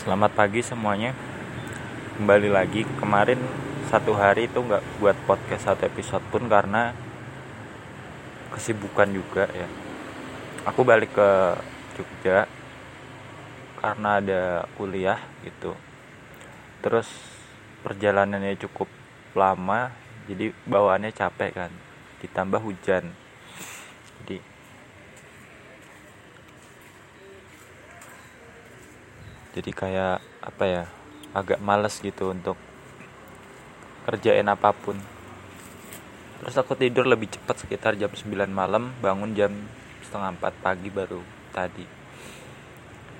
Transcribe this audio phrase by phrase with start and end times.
[0.00, 1.12] Selamat pagi semuanya.
[2.16, 2.88] Kembali lagi.
[2.88, 3.36] Kemarin
[3.92, 6.96] satu hari itu nggak buat podcast satu episode pun Karena
[8.48, 9.68] Kesibukan juga ya.
[10.64, 11.52] Aku balik ke
[12.00, 12.48] Jogja
[13.76, 15.76] Karena ada kuliah gitu.
[16.80, 17.04] Terus
[17.84, 18.88] Perjalanannya cukup
[19.36, 19.92] lama
[20.24, 21.72] Jadi bawaannya capek kan.
[22.24, 23.04] Ditambah hujan
[24.24, 24.40] Jadi
[29.56, 30.82] jadi kayak apa ya
[31.34, 32.58] agak males gitu untuk
[34.06, 34.98] kerjain apa pun.
[36.40, 39.52] Terus aku tidur lebih cepat sekitar jam 9 malam bangun jam
[40.02, 41.20] setengah 4 pagi baru
[41.52, 41.84] tadi.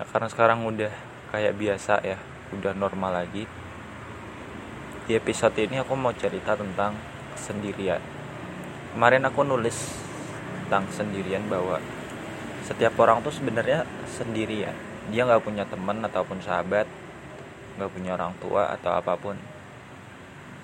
[0.00, 0.90] Nah, karena sekarang udah
[1.30, 2.18] kayak biasa ya
[2.54, 3.46] udah normal lagi
[5.04, 6.96] di episode ini aku mau cerita tentang
[7.36, 8.00] sendirian
[8.96, 10.00] kemarin aku nulis
[10.64, 11.82] tentang sendirian bahwa
[12.64, 14.72] setiap orang tuh sebenarnya sendirian
[15.12, 16.88] dia nggak punya teman ataupun sahabat
[17.74, 19.36] nggak punya orang tua atau apa pun.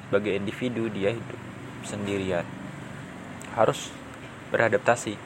[0.07, 1.41] Sebagai individu dia hidup
[1.83, 2.47] sendirian.
[3.59, 3.91] Harus
[4.55, 5.19] beradaptasi.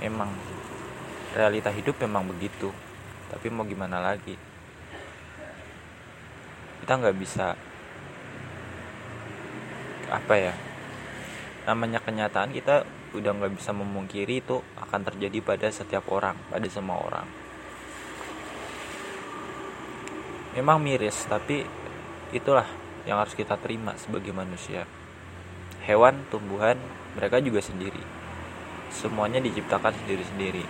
[0.00, 0.32] Emang
[1.36, 2.72] realita hidup memang begitu
[3.30, 4.34] tapi mau gimana lagi?
[6.82, 7.54] Kita nggak bisa
[10.10, 10.54] apa ya
[11.70, 12.82] namanya kenyataan kita
[13.14, 17.26] udah nggak bisa memungkiri itu akan terjadi pada setiap orang pada semua orang
[20.56, 21.62] memang miris tapi
[22.34, 22.66] itulah
[23.06, 24.86] yang harus kita terima sebagai manusia.
[25.86, 26.76] Hewan tumbuhan
[27.16, 28.02] mereka juga sendiri.
[28.90, 30.62] Semuanya diciptakan sendiri-sendiri.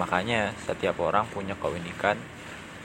[0.00, 2.18] Makanya setiap orang punya keunikan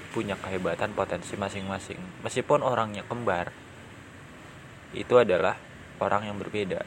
[0.10, 2.26] punya kehebatan potensi masing-masing.
[2.26, 3.54] Meskipun orangnya kembar
[4.98, 5.54] itu adalah
[6.02, 6.82] orang yang berbeda.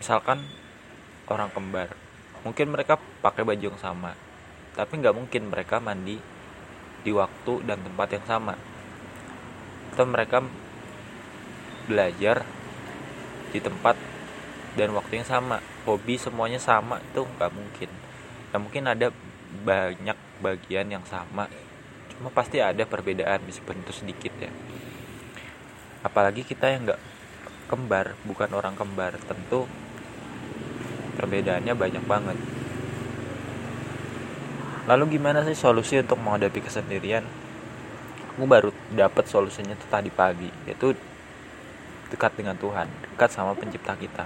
[0.00, 0.48] Misalkan
[1.30, 1.94] orang kembar
[2.42, 4.16] mungkin mereka pakai baju yang sama
[4.74, 6.16] tapi nggak mungkin mereka mandi
[7.02, 8.54] di waktu dan tempat yang sama.
[9.92, 10.44] Atau mereka
[11.88, 12.46] belajar
[13.50, 13.96] di tempat
[14.78, 15.58] dan waktu yang sama.
[15.88, 17.90] Hobi semuanya sama itu nggak mungkin.
[18.50, 19.06] Ya mungkin ada
[19.66, 21.50] banyak bagian yang sama.
[22.14, 24.52] Cuma pasti ada perbedaan meskipun itu sedikit ya.
[26.04, 27.00] Apalagi kita yang nggak
[27.66, 29.16] kembar bukan orang kembar.
[29.24, 29.66] Tentu
[31.18, 32.59] perbedaannya banyak banget
[34.88, 37.24] lalu gimana sih solusi untuk menghadapi kesendirian?
[38.32, 40.96] Aku baru dapat solusinya tuh tadi pagi yaitu
[42.08, 44.24] dekat dengan Tuhan dekat sama pencipta kita.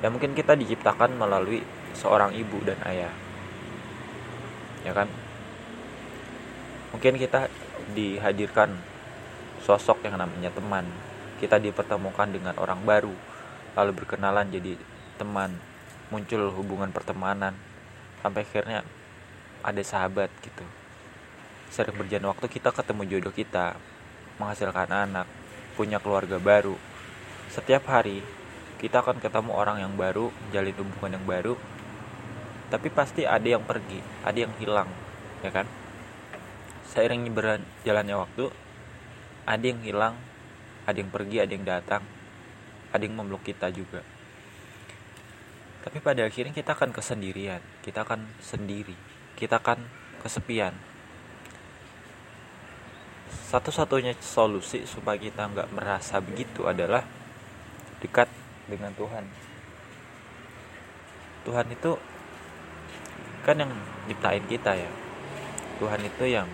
[0.00, 1.64] Ya mungkin kita diciptakan melalui
[1.96, 3.12] seorang ibu dan ayah.
[4.84, 5.08] Ya kan?
[6.92, 7.48] Mungkin kita
[7.92, 8.76] dihadirkan
[9.64, 10.84] sosok yang namanya teman.
[11.40, 13.12] Kita dipertemukan dengan orang baru
[13.76, 14.76] lalu berkenalan jadi
[15.16, 15.56] teman.
[16.10, 17.54] Muncul hubungan pertemanan.
[18.20, 18.84] Sampai akhirnya
[19.60, 20.64] ada sahabat gitu.
[21.70, 23.78] Sering berjalan waktu kita ketemu jodoh kita
[24.40, 25.28] menghasilkan anak
[25.78, 26.74] punya keluarga baru.
[27.52, 28.24] Setiap hari
[28.80, 31.54] kita akan ketemu orang yang baru menjalin hubungan yang baru
[32.70, 34.88] tapi pasti ada yang pergi ada yang hilang
[35.44, 35.68] ya kan?
[36.88, 38.48] Seiring berjalannya waktu
[39.44, 40.14] ada yang hilang
[40.88, 42.02] ada yang pergi ada yang datang
[42.90, 44.00] ada yang memeluk kita juga.
[45.84, 49.82] Tapi pada akhirnya kita akan kesendirian kita akan sendiri kita akan
[50.22, 50.74] kesepian.
[53.50, 57.02] Satu-satunya solusi supaya kita nggak merasa begitu adalah
[57.98, 58.30] dekat
[58.70, 59.26] dengan Tuhan.
[61.42, 61.98] Tuhan itu
[63.42, 63.72] kan yang
[64.06, 64.90] nyiptain kita ya.
[65.80, 66.46] Tuhan itu yang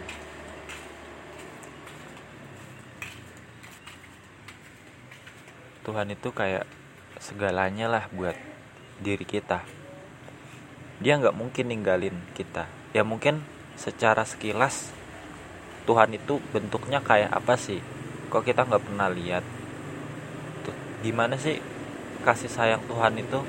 [5.86, 6.66] Tuhan itu kayak
[7.22, 8.34] segalanya lah buat
[8.98, 9.85] diri kita
[11.00, 12.64] dia nggak mungkin ninggalin kita.
[12.96, 13.44] Ya mungkin
[13.76, 14.88] secara sekilas
[15.84, 17.84] Tuhan itu bentuknya kayak apa sih?
[18.32, 19.44] Kok kita nggak pernah lihat?
[20.64, 20.74] Tuh
[21.04, 21.60] gimana sih
[22.24, 23.44] kasih sayang Tuhan itu?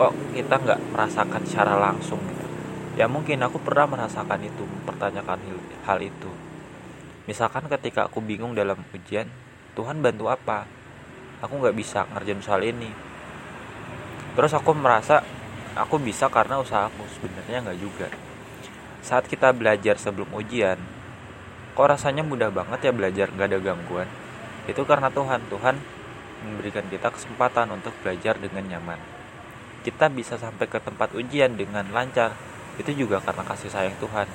[0.00, 2.46] Kok kita nggak merasakan secara langsung gitu?
[2.98, 5.38] Ya mungkin aku pernah merasakan itu mempertanyakan
[5.86, 6.30] hal itu.
[7.28, 9.28] Misalkan ketika aku bingung dalam ujian
[9.76, 10.66] Tuhan bantu apa?
[11.44, 12.90] Aku nggak bisa ngerjain soal ini.
[14.34, 15.22] Terus aku merasa
[15.78, 18.08] aku bisa karena usahaku sebenarnya nggak juga.
[18.98, 20.76] Saat kita belajar sebelum ujian
[21.78, 24.10] kok rasanya mudah banget ya belajar nggak ada gangguan?
[24.66, 25.46] Itu karena Tuhan.
[25.46, 25.78] Tuhan
[26.42, 28.98] memberikan kita kesempatan untuk belajar dengan nyaman.
[29.86, 32.34] Kita bisa sampai ke tempat ujian dengan lancar
[32.82, 34.26] itu juga karena kasih sayang Tuhan.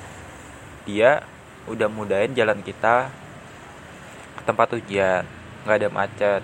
[0.88, 1.20] Dia
[1.68, 3.12] udah mudahin jalan kita
[4.40, 5.28] ke tempat ujian
[5.68, 6.42] nggak ada macet.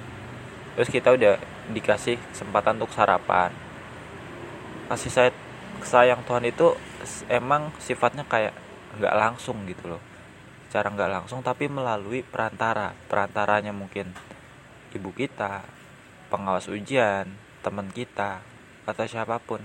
[0.77, 1.41] Terus kita udah
[1.73, 3.70] dikasih kesempatan untuk sarapan
[4.91, 5.31] kasih saya
[5.87, 6.75] sayang Tuhan itu
[7.31, 8.51] emang sifatnya kayak
[8.99, 10.03] nggak langsung gitu loh.
[10.67, 12.91] Cara nggak langsung tapi melalui perantara.
[13.07, 14.11] Perantaranya mungkin
[14.91, 15.63] ibu kita
[16.27, 17.31] pengawas ujian
[17.63, 18.43] teman kita
[18.83, 19.63] atau siapa pun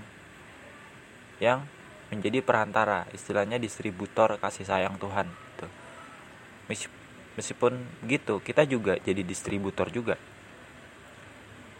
[1.42, 1.66] yang
[2.14, 3.10] menjadi perantara.
[3.10, 5.66] Istilahnya distributor kasih sayang Tuhan gitu.
[7.34, 10.14] meskipun gitu kita juga jadi distributor juga.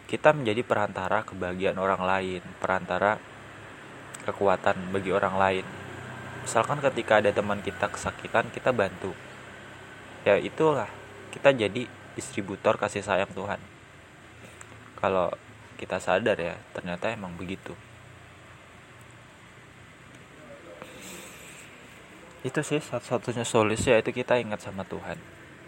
[0.07, 3.36] Kita menjadi perantara kebahagiaan orang lain perantara
[4.27, 5.67] kekuatan bagi orang lain.
[6.43, 9.15] Misalkan ketika ada teman kita kesakitan kita bantu.
[10.27, 10.91] Ya itulah.
[11.31, 11.87] Kita jadi
[12.19, 13.63] distributor kasih sayang Tuhan.
[14.99, 15.31] Kalau
[15.79, 17.79] kita sadar ya ternyata emang begitu.
[22.43, 25.36] Itu sih satu-satunya solusi yaitu kita ingat sama Tuhan